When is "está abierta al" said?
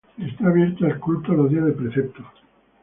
0.17-0.99